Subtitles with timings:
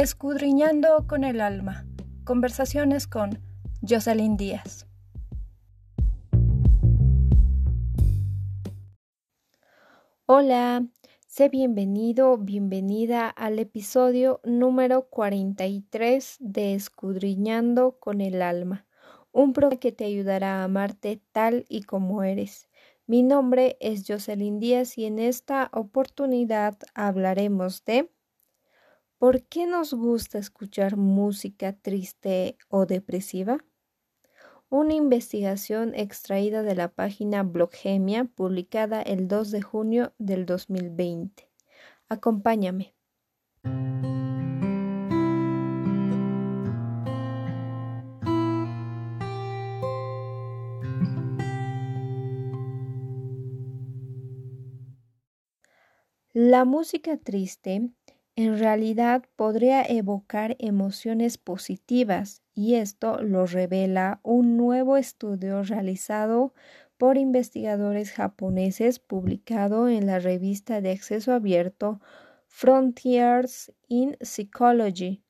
[0.00, 1.84] Escudriñando con el alma.
[2.22, 3.42] Conversaciones con
[3.82, 4.86] Jocelyn Díaz.
[10.24, 10.86] Hola,
[11.26, 18.86] sé bienvenido, bienvenida al episodio número 43 de Escudriñando con el alma,
[19.32, 22.68] un programa que te ayudará a amarte tal y como eres.
[23.08, 28.12] Mi nombre es Jocelyn Díaz y en esta oportunidad hablaremos de
[29.18, 33.58] ¿Por qué nos gusta escuchar música triste o depresiva?
[34.68, 41.50] Una investigación extraída de la página Bloggemia publicada el 2 de junio del 2020.
[42.08, 42.94] Acompáñame.
[56.32, 57.90] La música triste
[58.38, 66.54] en realidad podría evocar emociones positivas y esto lo revela un nuevo estudio realizado
[66.98, 72.00] por investigadores japoneses publicado en la revista de acceso abierto
[72.46, 75.20] Frontiers in Psychology.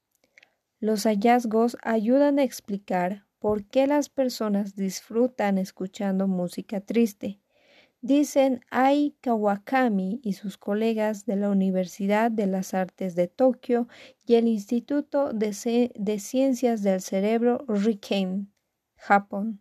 [0.78, 7.41] Los hallazgos ayudan a explicar por qué las personas disfrutan escuchando música triste
[8.00, 13.88] dicen Ai Kawakami y sus colegas de la Universidad de las Artes de Tokio
[14.27, 18.52] y el Instituto de, Ciencias del Cerebro Riken,
[18.96, 19.60] Japón.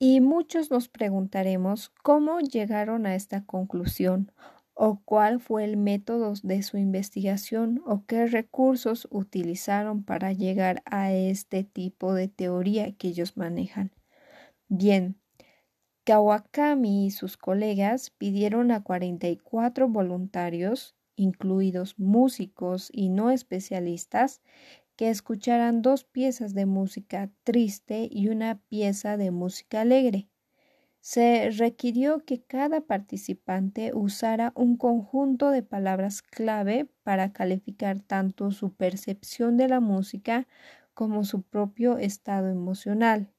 [0.00, 4.30] Y muchos nos preguntaremos cómo llegaron a esta conclusión
[4.74, 11.12] o cuál fue el método de su investigación o qué recursos utilizaron para llegar a
[11.12, 13.90] este tipo de teoría que ellos manejan.
[14.68, 15.17] Bien,
[16.08, 24.40] Kawakami y sus colegas pidieron a 44 voluntarios, incluidos músicos y no especialistas,
[24.96, 30.30] que escucharan dos piezas de música triste y una pieza de música alegre.
[31.00, 38.72] Se requirió que cada participante usara un conjunto de palabras clave para calificar tanto su
[38.72, 40.48] percepción de la música
[40.94, 43.30] como su propio estado emocional.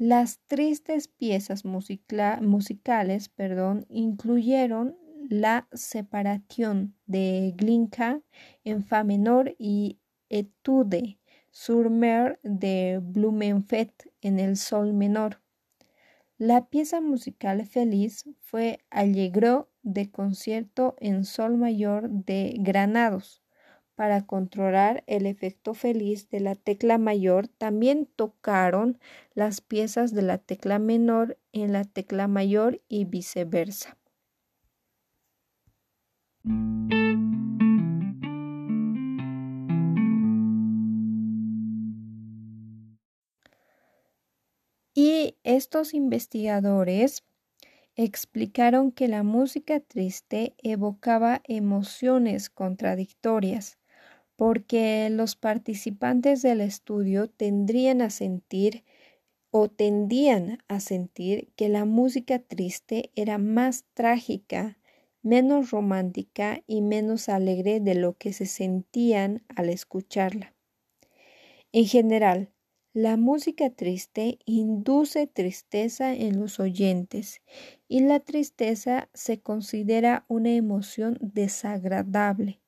[0.00, 4.96] Las tristes piezas musicales perdón, incluyeron
[5.28, 8.22] la separación de Glinka
[8.64, 9.98] en Fa menor y
[10.30, 11.18] Etude
[11.50, 15.42] sur mer de Blumenfeld en el Sol menor.
[16.38, 23.42] La pieza musical feliz fue Allegro de concierto en Sol mayor de Granados
[24.00, 28.98] para controlar el efecto feliz de la tecla mayor, también tocaron
[29.34, 33.98] las piezas de la tecla menor en la tecla mayor y viceversa.
[44.94, 47.22] Y estos investigadores
[47.96, 53.76] explicaron que la música triste evocaba emociones contradictorias
[54.40, 58.84] porque los participantes del estudio tendrían a sentir
[59.50, 64.78] o tendían a sentir que la música triste era más trágica,
[65.20, 70.54] menos romántica y menos alegre de lo que se sentían al escucharla.
[71.70, 72.50] En general,
[72.94, 77.42] la música triste induce tristeza en los oyentes
[77.88, 82.62] y la tristeza se considera una emoción desagradable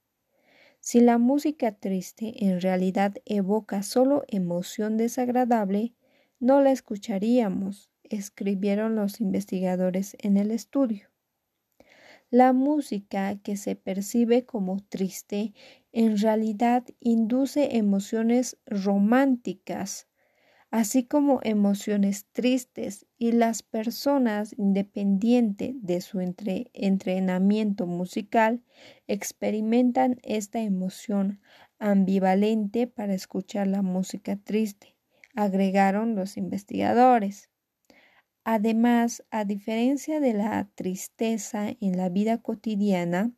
[0.83, 5.95] si la música triste en realidad evoca solo emoción desagradable,
[6.41, 11.09] no la escucharíamos, escribieron los investigadores en el estudio.
[12.31, 15.55] La música que se percibe como triste
[15.93, 20.09] en realidad induce emociones románticas,
[20.73, 28.65] así como emociones tristes y las personas, independiente de su entrenamiento musical,
[29.07, 31.41] experimentan esta emoción
[31.79, 34.97] ambivalente para escuchar la música triste,
[35.37, 37.51] agregaron los investigadores.
[38.43, 43.33] Además, a diferencia de la tristeza en la vida cotidiana,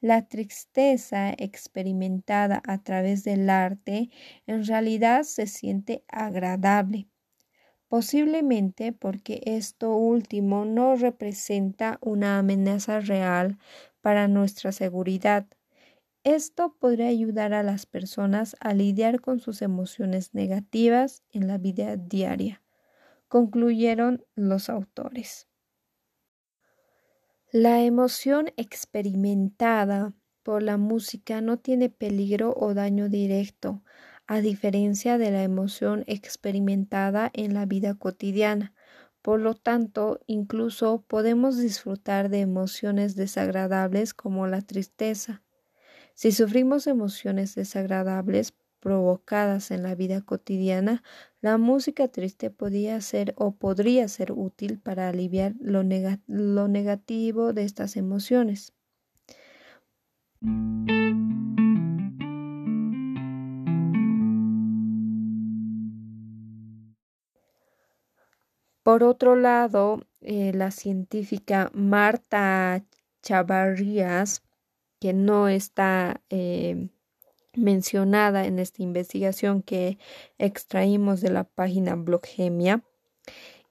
[0.00, 4.10] la tristeza experimentada a través del arte
[4.46, 7.08] en realidad se siente agradable,
[7.88, 13.58] posiblemente porque esto último no representa una amenaza real
[14.00, 15.46] para nuestra seguridad.
[16.24, 21.96] Esto podría ayudar a las personas a lidiar con sus emociones negativas en la vida
[21.96, 22.62] diaria,
[23.28, 25.49] concluyeron los autores.
[27.52, 30.14] La emoción experimentada
[30.44, 33.82] por la música no tiene peligro o daño directo,
[34.28, 38.72] a diferencia de la emoción experimentada en la vida cotidiana.
[39.20, 45.42] Por lo tanto, incluso podemos disfrutar de emociones desagradables como la tristeza.
[46.14, 51.02] Si sufrimos emociones desagradables provocadas en la vida cotidiana,
[51.40, 55.82] la música triste podría ser o podría ser útil para aliviar lo,
[56.26, 58.72] lo negativo de estas emociones.
[68.82, 72.82] Por otro lado, eh, la científica Marta
[73.22, 74.42] Chavarrías,
[74.98, 76.88] que no está eh,
[77.54, 79.98] mencionada en esta investigación que
[80.38, 82.84] extraímos de la página Bloggemia,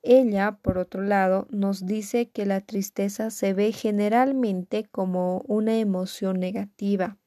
[0.02, 6.40] ella, por otro lado, nos dice que la tristeza se ve generalmente como una emoción
[6.40, 7.18] negativa.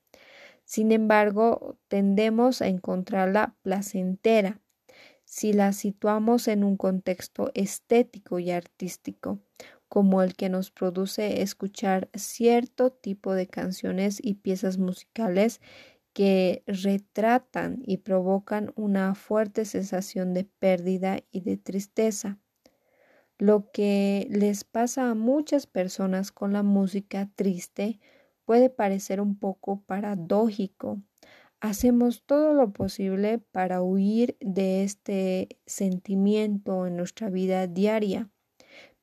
[0.65, 4.63] Sin embargo, tendemos a encontrarla placentera
[5.25, 9.41] si la situamos en un contexto estético y artístico,
[9.89, 15.61] como el que nos produce escuchar cierto tipo de canciones y piezas musicales
[16.13, 22.39] que retratan y provocan una fuerte sensación de pérdida y de tristeza.
[23.39, 27.99] Lo que les pasa a muchas personas con la música triste
[28.45, 31.03] puede parecer un poco paradójico.
[31.61, 38.31] Hacemos todo lo posible para huir de este sentimiento en nuestra vida diaria,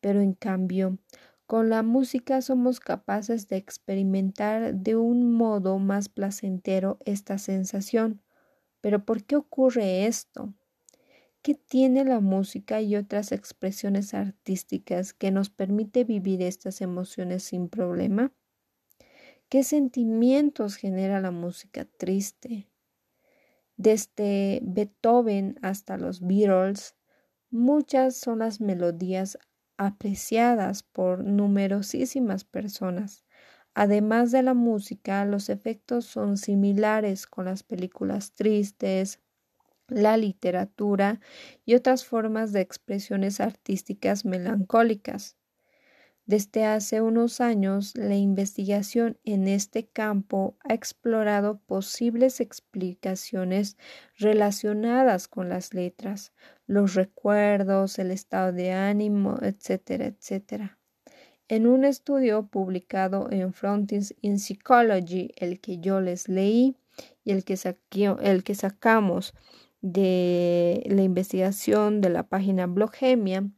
[0.01, 0.99] pero en cambio,
[1.49, 8.21] con la música somos capaces de experimentar de un modo más placentero esta sensación.
[8.81, 10.53] Pero ¿por qué ocurre esto?
[11.41, 17.67] ¿Qué tiene la música y otras expresiones artísticas que nos permite vivir estas emociones sin
[17.67, 18.31] problema?
[19.49, 22.69] ¿Qué sentimientos genera la música triste?
[23.75, 26.93] Desde Beethoven hasta los Beatles,
[27.49, 29.39] muchas son las melodías
[29.79, 33.25] apreciadas por numerosísimas personas.
[33.73, 39.21] Además de la música, los efectos son similares con las películas tristes,
[39.89, 41.21] la literatura
[41.65, 45.37] y otras formas de expresiones artísticas melancólicas.
[46.25, 53.77] Desde hace unos años, la investigación en este campo ha explorado posibles explicaciones
[54.17, 56.31] relacionadas con las letras,
[56.69, 60.77] los recuerdos, el estado de ánimo, etcétera, etcétera.
[61.47, 66.77] En un estudio publicado en Frontiers in Psychology, el que yo les leí
[67.23, 67.57] y el que,
[68.21, 69.33] el que sacamos
[69.81, 73.49] de la investigación de la página Bloggemia,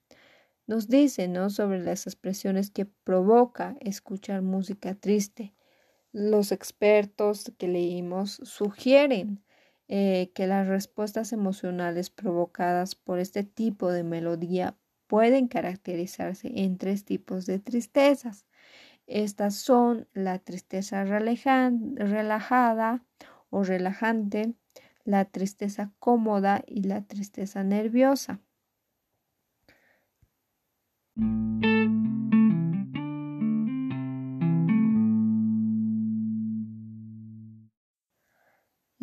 [0.65, 1.49] nos dice ¿no?
[1.49, 5.53] sobre las expresiones que provoca escuchar música triste.
[6.13, 9.43] Los expertos que leímos sugieren
[9.93, 14.77] eh, que las respuestas emocionales provocadas por este tipo de melodía
[15.07, 18.45] pueden caracterizarse en tres tipos de tristezas.
[19.05, 23.03] Estas son la tristeza relajada
[23.49, 24.53] o relajante,
[25.03, 28.39] la tristeza cómoda y la tristeza nerviosa.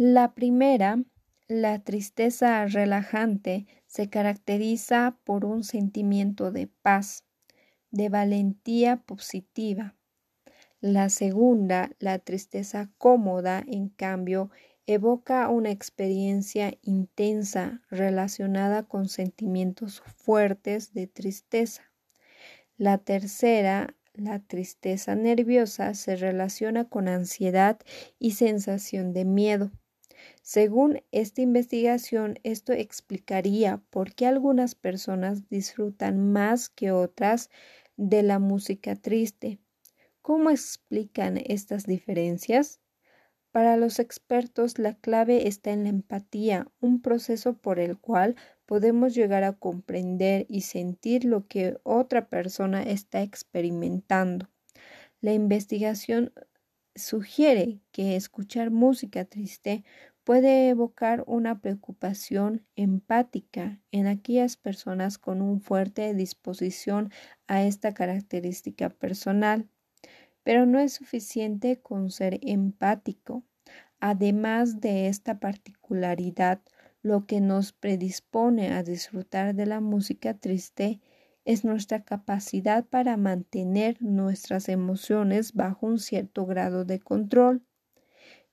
[0.01, 1.03] La primera,
[1.49, 7.25] la tristeza relajante, se caracteriza por un sentimiento de paz,
[7.91, 9.97] de valentía positiva.
[10.81, 14.53] La segunda, la tristeza cómoda, en cambio,
[14.87, 21.91] evoca una experiencia intensa relacionada con sentimientos fuertes de tristeza.
[22.77, 27.81] La tercera, la tristeza nerviosa, se relaciona con ansiedad
[28.21, 29.73] y sensación de miedo.
[30.43, 37.51] Según esta investigación, esto explicaría por qué algunas personas disfrutan más que otras
[37.97, 39.59] de la música triste.
[40.23, 42.81] ¿Cómo explican estas diferencias?
[43.51, 49.15] Para los expertos, la clave está en la empatía, un proceso por el cual podemos
[49.15, 54.51] llegar a comprender y sentir lo que otra persona está experimentando.
[55.21, 56.33] La investigación
[56.95, 59.85] sugiere que escuchar música triste
[60.29, 67.11] puede evocar una preocupación empática en aquellas personas con una fuerte disposición
[67.47, 69.71] a esta característica personal.
[70.43, 73.43] Pero no es suficiente con ser empático.
[74.01, 76.61] Además de esta particularidad,
[77.01, 81.01] lo que nos predispone a disfrutar de la música triste
[81.47, 87.63] es nuestra capacidad para mantener nuestras emociones bajo un cierto grado de control.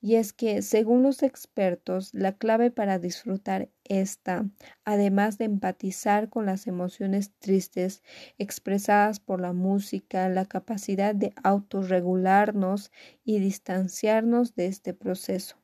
[0.05, 4.47] Y es que, según los expertos, la clave para disfrutar esta,
[4.83, 8.03] además de empatizar con las emociones tristes
[8.37, 12.91] expresadas por la música, la capacidad de autorregularnos
[13.23, 15.57] y distanciarnos de este proceso.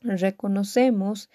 [0.00, 1.28] Reconocemos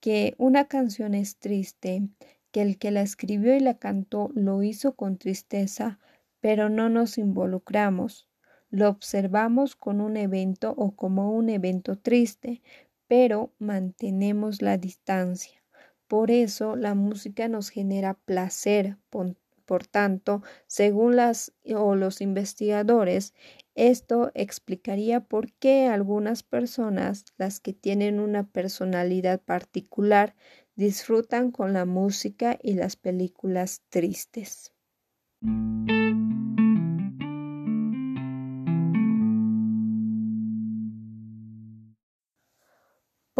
[0.00, 2.08] que una canción es triste,
[2.50, 5.98] que el que la escribió y la cantó lo hizo con tristeza,
[6.40, 8.27] pero no nos involucramos
[8.70, 12.62] lo observamos con un evento o como un evento triste,
[13.06, 15.62] pero mantenemos la distancia.
[16.06, 18.96] Por eso la música nos genera placer.
[19.10, 23.34] Por, tanto, según las o los investigadores,
[23.74, 30.34] esto explicaría por qué algunas personas, las que tienen una personalidad particular,
[30.74, 34.72] disfrutan con la música y las películas tristes.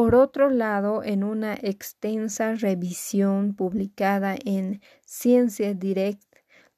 [0.09, 6.25] Por otro lado, en una extensa revisión publicada en Ciencia Direct,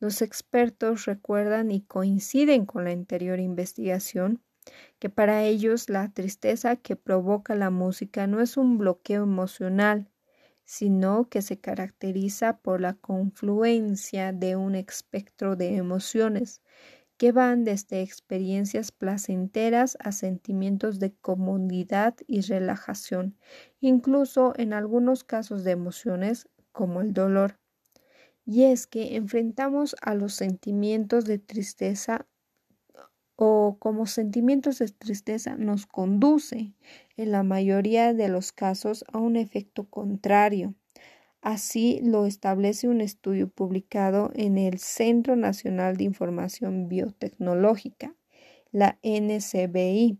[0.00, 4.42] los expertos recuerdan y coinciden con la anterior investigación
[4.98, 10.10] que para ellos la tristeza que provoca la música no es un bloqueo emocional,
[10.64, 16.62] sino que se caracteriza por la confluencia de un espectro de emociones
[17.20, 23.36] que van desde experiencias placenteras a sentimientos de comodidad y relajación,
[23.78, 27.60] incluso en algunos casos de emociones como el dolor.
[28.46, 32.26] Y es que enfrentamos a los sentimientos de tristeza
[33.36, 36.74] o como sentimientos de tristeza nos conduce
[37.18, 40.74] en la mayoría de los casos a un efecto contrario
[41.42, 48.14] Así lo establece un estudio publicado en el Centro Nacional de Información Biotecnológica,
[48.72, 50.18] la NCBI,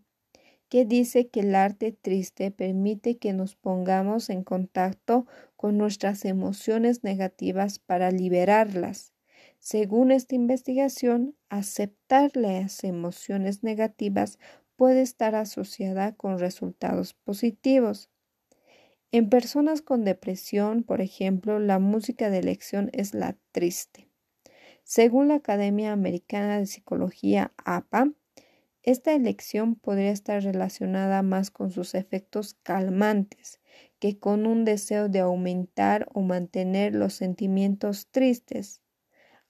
[0.71, 7.05] que dice que el arte triste permite que nos pongamos en contacto con nuestras emociones
[7.05, 9.13] negativas para liberarlas.
[9.59, 14.39] Según esta investigación, aceptar las emociones negativas
[14.77, 18.10] puede estar asociada con resultados positivos.
[19.13, 24.09] En personas con depresión, por ejemplo, la música de elección es la triste.
[24.85, 28.13] Según la Academia Americana de Psicología APA,
[28.85, 33.61] esta elección podría estar relacionada más con sus efectos calmantes
[33.99, 38.81] que con un deseo de aumentar o mantener los sentimientos tristes.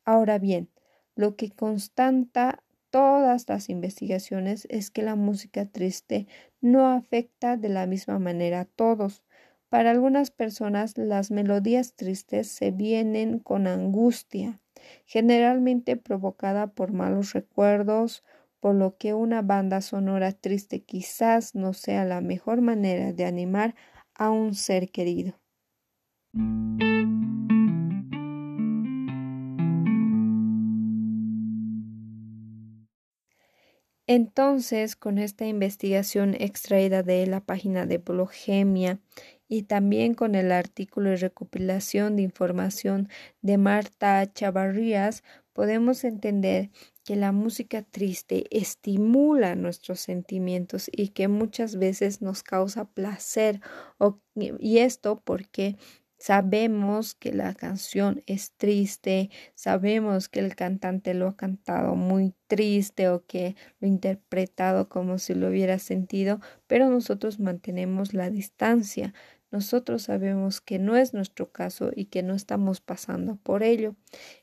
[0.06, 0.70] Ahora bien,
[1.14, 6.26] lo que constanta todas las investigaciones es que la música triste
[6.62, 9.22] no afecta de la misma manera a todos,
[9.70, 14.60] para algunas personas las melodías tristes se vienen con angustia,
[15.06, 18.24] generalmente provocada por malos recuerdos,
[18.58, 23.76] por lo que una banda sonora triste quizás no sea la mejor manera de animar
[24.12, 25.40] a un ser querido.
[34.08, 38.98] Entonces, con esta investigación extraída de la página de Blogemia
[39.50, 43.08] y también con el artículo de recopilación de información
[43.42, 46.70] de Marta Chavarrías, podemos entender
[47.04, 53.60] que la música triste estimula nuestros sentimientos y que muchas veces nos causa placer
[54.60, 55.76] y esto porque
[56.22, 63.08] Sabemos que la canción es triste, sabemos que el cantante lo ha cantado muy triste
[63.08, 69.14] o que lo ha interpretado como si lo hubiera sentido, pero nosotros mantenemos la distancia,
[69.50, 73.96] nosotros sabemos que no es nuestro caso y que no estamos pasando por ello.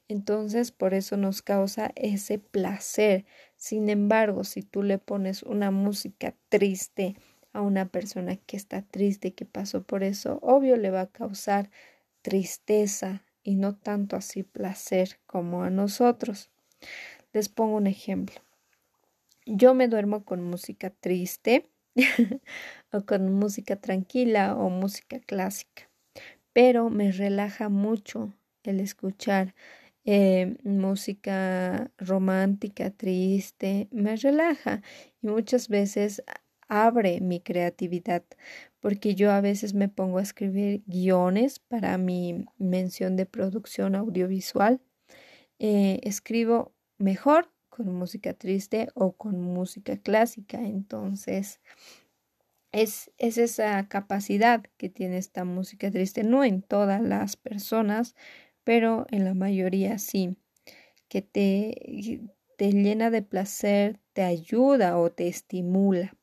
[0.09, 3.25] Entonces, por eso nos causa ese placer.
[3.55, 7.15] Sin embargo, si tú le pones una música triste
[7.53, 11.69] a una persona que está triste, que pasó por eso, obvio le va a causar
[12.21, 16.49] tristeza y no tanto así placer como a nosotros.
[17.31, 18.41] Les pongo un ejemplo.
[19.45, 21.69] Yo me duermo con música triste
[22.91, 25.89] o con música tranquila o música clásica.
[26.53, 29.55] Pero me relaja mucho el escuchar
[30.05, 34.81] eh, música romántica, triste, me relaja
[35.21, 36.23] y muchas veces
[36.69, 38.23] abre mi creatividad
[38.79, 44.81] porque yo a veces me pongo a escribir guiones para mi mención de producción audiovisual.
[45.59, 50.59] Eh, escribo mejor con música triste o con música clásica.
[50.59, 51.61] Entonces,
[52.71, 58.15] es, es, esa capacidad que tiene esta música triste, no en todas las personas,
[58.63, 60.37] pero en la mayoría sí,
[61.07, 62.19] que te,
[62.57, 66.15] te llena de placer, te ayuda o te estimula.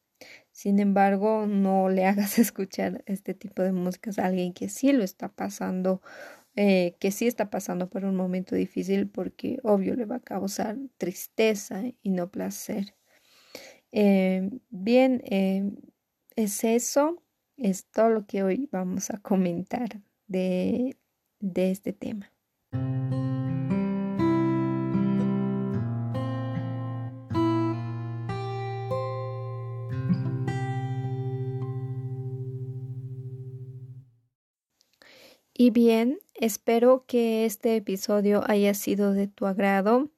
[0.51, 5.05] Sin embargo, no le hagas escuchar este tipo de músicas a alguien que sí lo
[5.05, 6.03] está pasando,
[6.57, 10.79] eh, que sí está pasando por un momento difícil, porque obvio le va a causar
[10.99, 12.95] tristeza y no placer.
[13.93, 15.71] Eh, bien, eh,
[16.37, 17.23] es eso,
[17.57, 20.97] es todo lo que hoy vamos a comentar de,
[21.41, 22.33] de este tema.
[35.57, 40.11] Y bien, espero que este episodio haya sido de tu agrado,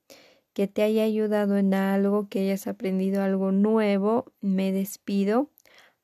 [0.52, 4.32] que te haya ayudado en algo, que hayas aprendido algo nuevo.
[4.40, 5.50] Me despido.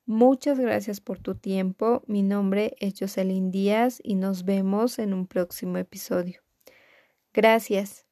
[0.05, 2.03] Muchas gracias por tu tiempo.
[2.07, 6.41] Mi nombre es Jocelyn Díaz y nos vemos en un próximo episodio.
[7.33, 8.02] Gracias.